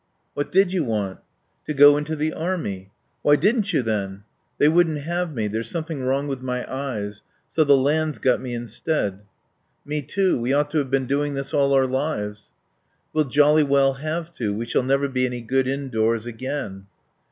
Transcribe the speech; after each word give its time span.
"What 0.33 0.51
did 0.51 0.73
you 0.73 0.83
want?" 0.83 1.19
"To 1.67 1.75
go 1.75 1.95
into 1.95 2.15
the 2.15 2.33
Army." 2.33 2.89
"Why 3.21 3.35
didn't 3.35 3.71
you 3.71 3.83
then?" 3.83 4.23
"They 4.57 4.67
wouldn't 4.67 5.03
have 5.03 5.31
me. 5.35 5.47
There's 5.47 5.69
something 5.69 6.01
wrong 6.01 6.25
with 6.27 6.41
my 6.41 6.65
eyes.... 6.67 7.21
So 7.49 7.63
the 7.63 7.77
land's 7.77 8.17
got 8.17 8.41
me 8.41 8.55
instead." 8.55 9.21
"Me 9.85 10.01
too. 10.01 10.39
We 10.41 10.53
ought 10.53 10.71
to 10.71 10.79
have 10.79 10.89
been 10.89 11.05
doing 11.05 11.35
this 11.35 11.53
all 11.53 11.71
our 11.73 11.85
lives." 11.85 12.51
"We'll 13.13 13.25
jolly 13.25 13.61
well 13.61 13.93
have 13.93 14.33
to. 14.37 14.55
We 14.55 14.65
shall 14.65 14.81
never 14.81 15.07
be 15.07 15.27
any 15.27 15.41
good 15.41 15.67
indoors 15.67 16.25
again." 16.25 16.87